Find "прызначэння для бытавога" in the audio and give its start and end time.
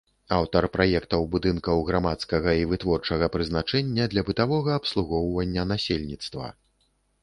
3.37-4.69